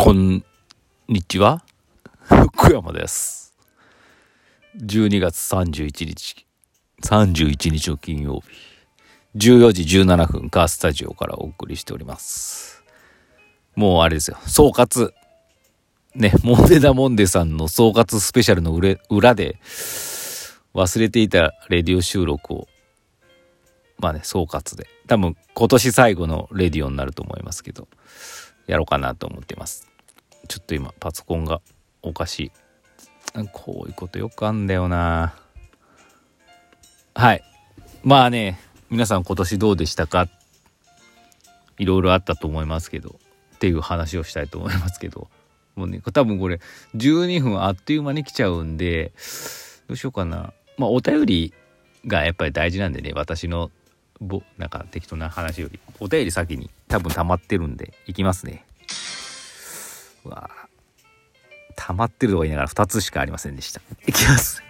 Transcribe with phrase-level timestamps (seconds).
[0.00, 0.44] こん
[1.08, 1.64] にちは。
[2.22, 3.52] 福山です。
[4.76, 6.46] 12月31日、
[7.02, 8.40] 31日の金曜
[9.34, 12.84] 日、14時17分、カースタジオからお送りしております。
[13.74, 15.12] もうあれですよ、総括。
[16.14, 18.72] ね、モンデダモンデさんの総括スペシャルの
[19.10, 19.58] 裏で、
[20.74, 22.68] 忘れていたレディオ収録を、
[23.98, 24.86] まあね、総括で。
[25.08, 27.88] 多分今年最後のレディオになると思いますけど、
[28.68, 29.88] やろうかなと思ってます。
[30.46, 31.60] ちょっと今パソコンが
[32.02, 32.52] おかしい。
[33.52, 35.34] こういうことよくあんだよな。
[37.14, 37.42] はい。
[38.02, 38.60] まあね、
[38.90, 40.28] 皆さん今年どうでしたか？
[41.78, 43.18] いろいろあったと思いますけど、
[43.56, 45.28] っていう話をしたいと思いますけど、
[45.76, 46.60] もうね、多分これ
[46.96, 49.12] 12分あっという間に来ちゃうんで、
[49.88, 50.52] どうしようかな。
[50.76, 51.52] まあお便り
[52.06, 53.70] がやっぱり大事なんでね、私の
[54.20, 58.64] ぼなんか適当な話よりお便り先に多分溜まってるんでいきますね。
[60.24, 60.50] うわ
[61.76, 63.80] 溜まってるとか言いながら2つしかありませんでした。
[64.06, 64.62] いきます。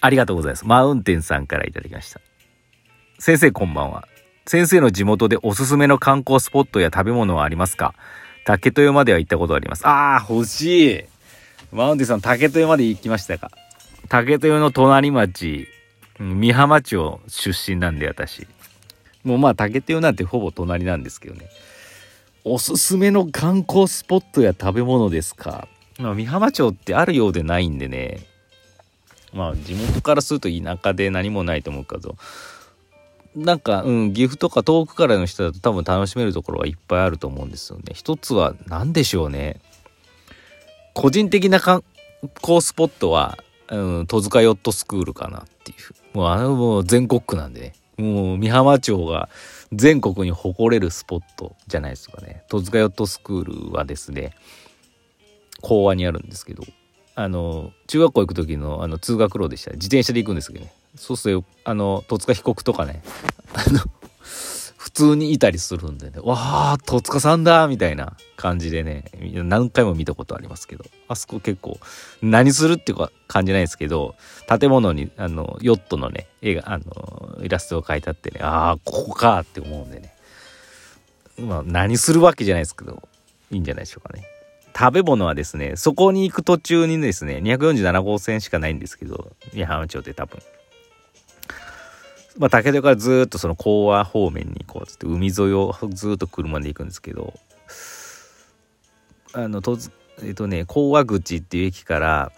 [0.00, 0.66] ありがとうございます。
[0.66, 2.20] マウンテンさんからいただきました。
[3.18, 4.08] 先生こんばんは。
[4.46, 7.94] 先生の地元でおすすめの観光スポットや食べ物はありますか？
[8.46, 9.82] 竹豊までは行ったことあります。
[9.86, 11.04] あー欲しい。
[11.70, 13.50] マウンテンさん竹豊まで行きましたか？
[14.08, 15.68] 竹豊の隣町
[16.18, 18.46] 美浜町出身なんで私。
[19.24, 21.48] もうまあ竹豊なんてほぼ隣なんですけどね。
[22.44, 28.20] おすすめの観光スポットや食べ物ですか、まあ、美浜町ってあるようでないんでね。
[29.32, 32.16] まあ地元からすると田舎で何もないと思うけど。
[33.36, 37.92] なんか、うん、岐阜とか遠くからの人だと多分楽しめるところはいっぱいあると思うんですよね。
[37.94, 39.60] 一つは何でしょうね。
[40.94, 41.84] 個人的な観
[42.40, 43.38] 光スポットは
[43.70, 46.16] うん、戸塚ヨットスクールかなっていう。
[46.16, 47.72] もうあのもう全国区なんでね。
[47.98, 49.28] もう美浜町が
[49.72, 52.44] 全国に誇れるスポットじゃないですかね。
[52.48, 54.34] 戸塚ヨットスクールはですね、
[55.60, 56.62] 講和にあるんですけど、
[57.16, 59.72] あの、中学校行く時のあの通学路でした。
[59.72, 60.72] 自転車で行くんですけどね。
[60.94, 63.02] そうすると、あの、戸塚被告とかね、
[63.52, 63.80] あの、
[64.88, 71.78] 普通にいたりするんでね、わあ、戸塚さんだみたいな感じでね、何回も見たことありますけど、あそこ結構、
[72.22, 74.14] 何するっていうか感じないですけど、
[74.48, 80.14] 建物に、あの、ヨットのね、絵が、あの、イラストが描いてあってね、ああ、ここかって思うんでね。
[81.38, 83.06] まあ、何するわけじゃないですけど、
[83.50, 84.24] いいんじゃないでしょうかね。
[84.74, 90.40] 食べ物はですね、そこに行く途中にですね、247号線しかないんですけど、八幡町って多分。
[92.38, 97.34] まあ、竹豊からずっとその講和方面にこうつって海沿いをずっと車で行くんですけど
[99.32, 99.90] あのとず
[100.22, 102.32] えっとね講和口っていう駅から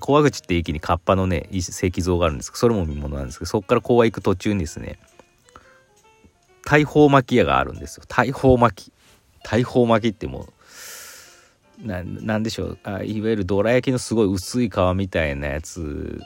[0.00, 2.50] 講和口って駅にカッパのね石像があるんです。
[2.50, 4.98] けどそれも見物なんですけどそこから講和行く途中にですね
[6.64, 8.04] 大砲巻き屋があるんですよ。
[8.08, 8.92] 大砲巻き。
[9.42, 10.48] 大砲巻きっても
[11.82, 12.78] うななんでしょう。
[12.82, 16.20] あいわゆるどら焼きのすごい薄い皮みたいなやつ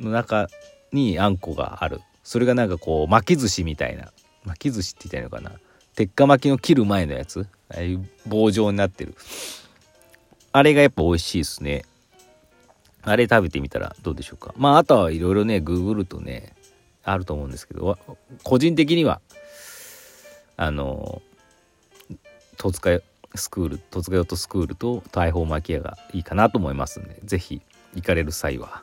[0.00, 0.48] の中
[0.92, 2.00] にあんこがある。
[2.28, 4.12] それがなんかこう巻き寿司みたいな
[4.44, 5.58] 巻き寿司って言ったいのかな？
[5.94, 7.46] 鉄火巻きの切る前のやつ？
[7.70, 9.14] ああいう棒状になってる。
[10.52, 11.86] あれがやっぱ美味しいですね。
[13.00, 14.52] あれ食べてみたらどうでしょうか？
[14.58, 16.54] まああとはいろいろねググるとね
[17.02, 17.98] あると思うんですけど
[18.42, 19.22] 個人的には
[20.58, 21.22] あの
[22.58, 23.00] 戸塚
[23.36, 27.62] スクール戸塚ヨットスクールと大砲巻き屋がいいかなと思いますんで是非
[27.94, 28.82] 行かれる際は。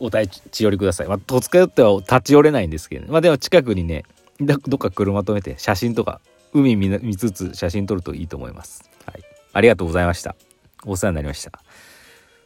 [0.00, 1.08] お立ち寄りください。
[1.08, 4.04] まあ、戸塚寄っては立ち寄れないんですけど、ね、まあでも近くにね、
[4.40, 6.20] どっか車止めて写真とか、
[6.52, 8.88] 海見見つつ写真撮るといいと思います。
[9.06, 9.22] はい。
[9.52, 10.36] ありがとうございました。
[10.84, 11.52] お世話になりました。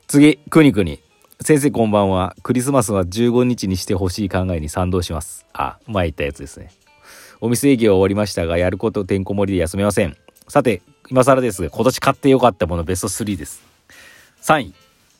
[0.06, 1.00] 次、くにくに。
[1.40, 2.34] 先生こんばんは。
[2.42, 5.46] クリスマスは15日にしてほしい考えに賛同します。
[5.52, 6.70] あ、前言ったやつですね。
[7.40, 10.16] お店営業終わりましたが、やることてんこ盛りで休めません。
[10.48, 13.62] さて、今更ですが、今年買ってよかったものベスト3です。
[14.42, 14.74] 3位、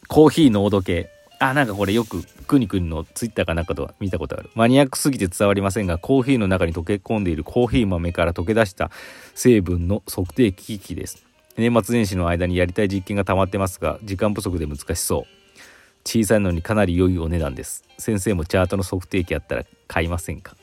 [0.09, 1.11] コーヒー濃度計。
[1.41, 4.51] あ、なんかこれよく、くにくにのツイッターかなんかとは見たことある。
[4.55, 8.91] マニアックすぎて伝わりませんが、コーヒーの中に溶け込んでいるコーヒー豆から溶け出した
[9.35, 11.25] 成分の測定機器です。
[11.57, 15.25] 年末年始の間にやりたい実験が溜まってますが、時間不足で難しそう。
[16.05, 17.85] 小さいのにかなり良いお値段です。
[17.99, 20.57] 先生もチャートの測定器あったら買いませんか？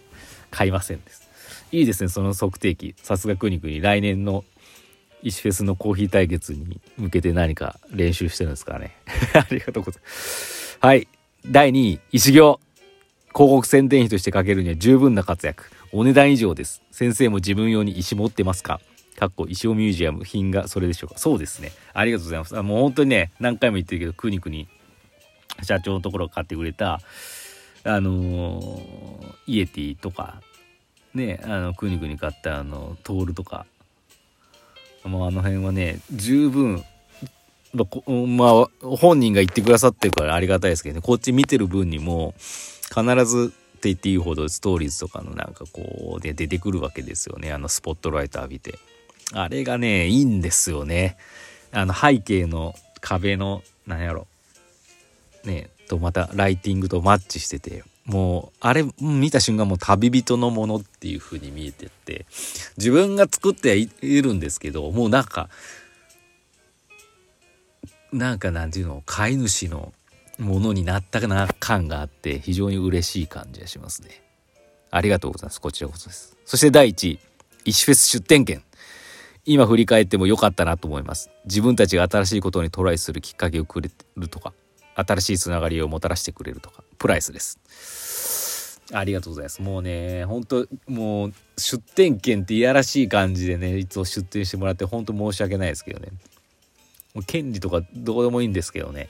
[0.51, 1.30] 買いませんです。
[1.72, 2.95] いいですね、その測定器。
[2.98, 4.44] さすがくにくに来年の
[5.22, 8.95] 石フェスのコーヒー対決に向けて何か練習してるんですかね。
[9.33, 10.64] ありがとうございます。
[10.80, 11.07] はい。
[11.45, 12.60] 第2位、石行。
[13.33, 15.72] 広告宣伝費としてかけるには十分な活躍。
[15.92, 16.81] お値段以上です。
[16.92, 18.80] 先生も自分用に石持ってますか？
[19.16, 21.18] かっこ石尾ミュージアム品がそれでしょうか？
[21.18, 21.72] そうですね。
[21.94, 22.57] ありがとうございます。
[22.57, 24.68] あもう本当にね、何回も言ってるけど、くにくに
[25.63, 27.00] 社長のところが買ってくれた、
[27.83, 30.42] あのーイエティとか、
[31.13, 33.66] ね、あの、くにくに買ったあの、トールとか、
[35.04, 36.83] もうあの辺はね十分
[37.75, 41.01] まあ、本人が言ってくださってるからありがたいですけどね。
[41.01, 47.51] こっち見てる分にも必ずって言っていいほどストーリーズとかのなんかこうで出てくるわけですよね。
[47.51, 48.80] あのスポットライト浴びて。
[49.33, 51.18] あれがねいいんですよね。
[51.72, 54.27] あの背景の壁のなんやろ。
[55.44, 57.83] ねとまたライティングとマッチしてて。
[58.06, 62.27] もうあれ見た瞬間もう旅人のものっていう風に見えてって。
[62.77, 63.89] 自分が作ってい
[64.22, 65.50] るんですけどもうなんか
[68.15, 69.94] なんかなんていうの飼い主の
[70.39, 74.23] ものになったかな感があって非常に嬉しい感じがしますね。
[74.89, 75.59] ありがとうございます。
[75.59, 76.38] こちらこそです。
[76.45, 77.19] そして第1位
[77.65, 78.63] 石フェス出店券。
[79.44, 81.29] 今振り返っても良かったなと思います。
[81.44, 84.53] 自分たちが新しいことにトライするきっかけをくれるとか
[84.95, 88.81] 新しいつながりをもたらしてくれるとかプライスです。
[88.94, 89.62] ありがとうございます。
[89.62, 96.13] もうね本当もう出店券っていやらしい感じでねいつも出店してもらって本当申し訳ないですけどね。
[97.15, 99.09] もう権利とかどうでもいいんですけどね。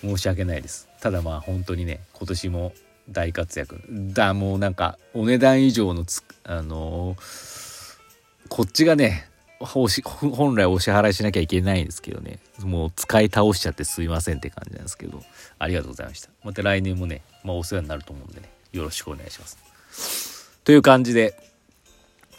[0.00, 0.88] 申し訳ないです。
[1.00, 2.72] ただまあ本当にね今年も
[3.08, 3.80] 大活躍。
[3.88, 9.28] だもうなんかお値段以上のつあのー、こっちがね
[9.60, 12.40] 本来お支払いしなきゃいけないんですけどね。
[12.64, 15.22] もう使い倒しちゃってすいませんって感じなんですけど。
[15.58, 16.28] ありがとうございました。
[16.44, 18.50] また来年もね、まあ、お世話になると思うんでね。
[18.72, 20.60] よろしくお願いします。
[20.64, 21.34] という感じで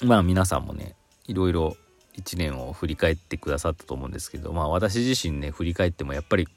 [0.03, 0.95] まあ皆さんもね
[1.27, 1.75] いろいろ
[2.17, 6.47] 1年を振り返ってくださったと思うんですけどまあ私自身ね振り返ってもやっぱり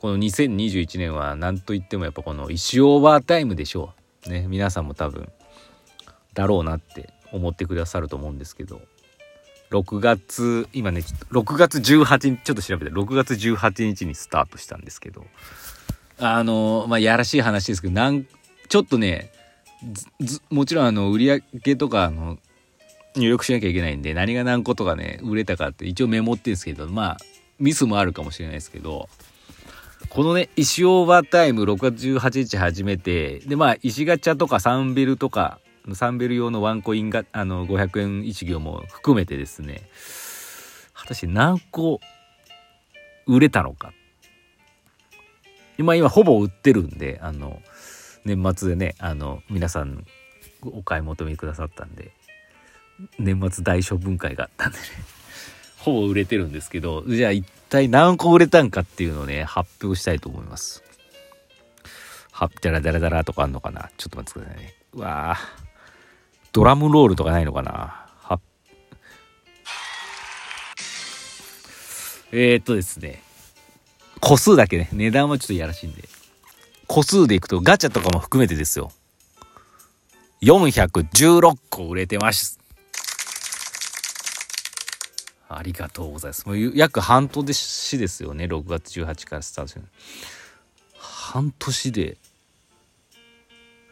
[0.00, 3.94] この2021年は何といってもやっぱこの石オーバータイムでしょ
[4.26, 4.30] う。
[4.30, 5.30] ね皆さんも多分
[6.34, 8.80] だろうなって思ってくださると思うんですけど。
[9.70, 11.00] 6月今ね
[11.30, 15.24] 6月18日ちょっと調べて6月18日にスタートしたんですけど。
[16.18, 18.26] あのまあやらしい話ですけどなん
[18.68, 19.32] ちょっとね
[20.50, 22.38] もちろんあの売り上げとかの
[23.16, 27.16] 入力しなきゃいけないんで何が何個とかね売れたかって一応メモってるんですけどまあ
[27.58, 29.08] ミスもあるかもしれないですけど
[30.08, 35.58] このね石オーバータイム6月18日始めてでまあ石ガチャとかサンベルとか
[35.94, 39.82] サンベル用のワンコインがあの500円1行も含めてですね
[40.94, 42.00] 果たして何個
[43.26, 43.92] 売れたのか。
[45.78, 47.60] 今今ほぼ売ってるんであの
[48.24, 50.04] 年末でねあの皆さん
[50.62, 52.12] お買い求めくださったんで。
[53.18, 54.84] 年末大処分会があったんでね。
[55.78, 60.82] ほぼ売れてるんですけどじゃあ一体何個売れたんかっていうのをね発表したいと思います。
[62.30, 63.90] はっダラダラダラとかあんのかな？
[63.96, 64.74] ちょっと待ってくださいね。
[64.94, 65.38] うわ
[66.52, 68.06] ドラムロールとかないのかな？
[68.20, 68.40] は
[72.30, 73.22] えー、っとですね。
[74.20, 74.88] 個数だけね。
[74.92, 76.08] 値段はちょっといやらしいんで。
[76.86, 78.92] 個数でいくとガチャとかも含めてですよ。
[80.42, 82.61] 416個売れてます。
[85.58, 86.46] ありがとうございます。
[86.46, 88.44] もう約半年ですよね。
[88.44, 89.84] 6月18日からスタートする。
[90.98, 92.16] 半年で。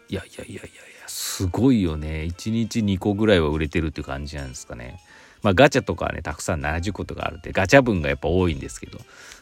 [0.09, 2.29] いやいやいやいやいや、すごいよね。
[2.31, 5.01] 1日2個ぐらいは売れてるって感じなんですかね。
[5.43, 8.99] まあガチャとかはね、たくさん70個とかあるんで、ガチャ分がやっぱ多いんですけど、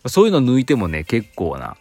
[0.06, 1.76] そういうの抜いてもね、結構な、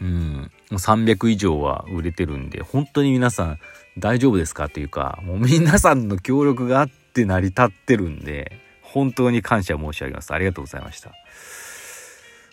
[0.00, 3.58] うん、300以上は売れてるんで、本当に皆さん
[3.98, 4.64] 大丈夫ですか？
[4.64, 8.60] っていうか、もう皆さんの協力があって成り立ってるんで、
[8.96, 10.32] 本当に感謝申し上げます。
[10.32, 11.12] ありがとうございました。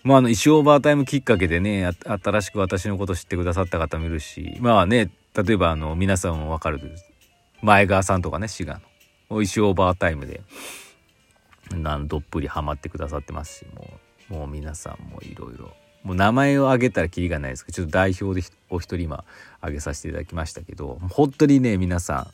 [0.04, 5.10] まあ、あの、石オーバータイムきっかけでね、新しく私のこと知ってくださった方もいるし、まあね、
[5.42, 6.82] 例えばあの、皆さんもわかる
[7.62, 8.82] 前川さんとかね、滋賀
[9.32, 10.42] の、石オーバータイムで、
[11.72, 13.88] なんどっぷりハマってくださってますし、も
[14.30, 15.74] う、もう皆さんもいろいろ、
[16.04, 19.24] もう名前を挙げたらきりがないですけど、ちょっと代表でお一人今
[19.60, 22.28] 挙げさせていただきましたけど、本当にね、皆さん、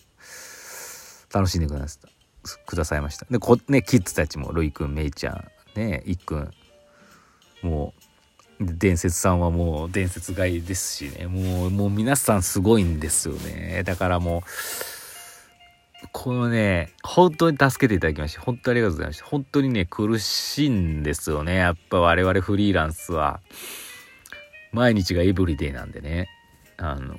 [1.31, 2.18] 楽しんでくださった。
[2.57, 3.25] くださいました。
[3.29, 6.51] でこねキッズたちもロイくんメイちゃんねいっくん
[7.61, 7.93] も
[8.59, 11.27] う伝説さんはもう伝説買いですしね。
[11.27, 13.83] もうもう皆さんすごいんですよね。
[13.85, 14.43] だからも
[16.03, 21.55] うこのね本当に助けていただきまして本当にありがとうございました本当にね苦しいんですよね。
[21.55, 23.41] やっぱ我々フリーランスは。
[24.71, 26.29] 毎日がエブリデイなんでね。
[26.81, 27.15] あの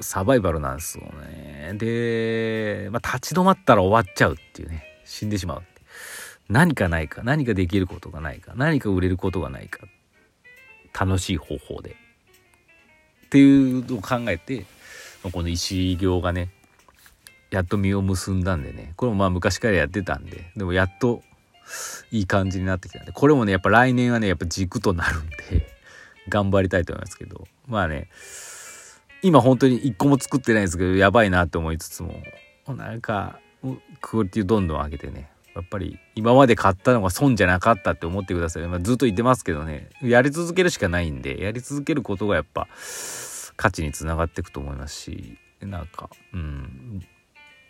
[0.00, 1.72] サバイバルなんですよね。
[1.74, 5.62] で、まあ、立ち止まったら終わっちゃうっていうね、死んでしまう。
[6.48, 9.86] 何かないか、何かできることがないか、何か売れることがないか、
[10.98, 11.96] 楽しい方法で。
[13.26, 14.66] っていうのを考えて、
[15.22, 16.50] この石行がね、
[17.50, 21.22] やっと実を結んだんでね、これもまあ昔からやってたんで、でもやっと
[22.10, 25.36] いい感じになってきたんで、これもね、やっぱ来年はね、やっぱ軸となるんで、
[26.28, 28.08] 頑張りたいと思いますけど、まあね、
[29.24, 32.14] 今本当に一個も作ってないんですけどやばいなって思いつつも
[32.68, 33.40] なんか
[34.00, 38.66] クオリティをどんどん上げてねやっぱり今まで買ったのが損じゃなかったって思ってください。
[38.66, 42.66] まあ、ずっと言ってますけどね、やり続けるしかないんで、やり続けることがやっぱ
[43.56, 47.06] 価値につながっていくと思いますし、なんか、うん、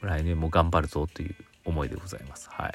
[0.01, 1.35] 来年も頑張るぞという
[1.67, 2.49] 思いでございます。
[2.51, 2.69] は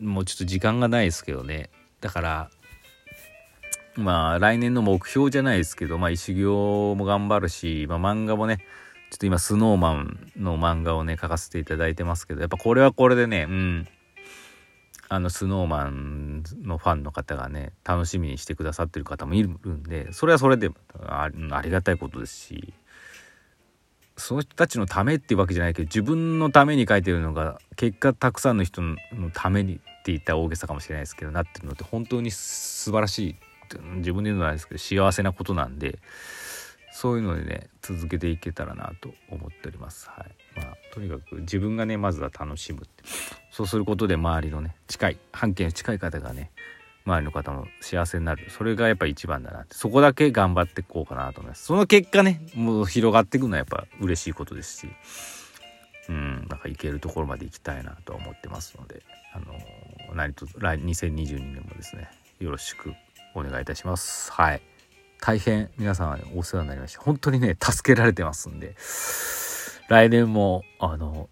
[0.00, 0.04] い。
[0.04, 1.70] もうちょっと時間がないですけどね。
[2.00, 2.50] だから、
[3.96, 8.58] まあ来年の目標じゃないですけど、まあ石行も頑張るし、まあ漫画もね、
[9.10, 13.88] ちょっと今スノーマンの漫画をね、書かせていただいてますけど、やっぱこれはこれでね、うん、
[15.08, 20.70] あのスノーマンのファンの方がね、楽しみにしてくださってる方もいるんで、それはそれで
[21.06, 21.28] あ
[21.62, 22.72] りがたいことですし、
[24.16, 28.96] その人たちのためっていうわけじゃないけど、自分のために書いてるのが、結果たくさんの人の
[29.34, 33.36] ためにって言ったら大げさかもしれないですけど、なってるのって本当に素晴らしい、
[33.96, 35.98] 自分で言うのはないですけど、幸せなことなんで、
[36.92, 40.08] そういうのでね続けていけたらなと思っております。
[40.10, 40.58] はい。
[40.60, 43.02] まあ、とにかく自分がねまずは楽しむって。
[43.50, 46.50] そうすることで周りのね近い半径の近い方がね
[47.06, 48.50] 周りの方も幸せになる。
[48.50, 49.74] それがやっぱ一番だなって。
[49.74, 51.64] そこだけ頑張っていこうかなと思います。
[51.64, 54.88] その結果ねもう広がっていくのはやっぱ嬉しいことですし
[56.08, 59.02] うんなんか行けるところまで行きたいなと思ってますので
[59.34, 59.54] あの
[60.14, 62.10] 何と来2022年もですね
[62.40, 62.92] よろしく
[63.34, 64.72] お願いいたしますはい
[65.22, 67.00] 大変皆さん、お世話になりました。
[67.00, 68.74] 本当にね、助けられてますんで、
[69.88, 71.28] 来年も、あの、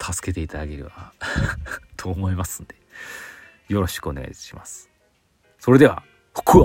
[0.00, 1.12] 助けていただければ
[1.98, 2.76] と思いますんで、
[3.66, 4.88] よろしくお願いします。
[5.58, 6.04] それでは、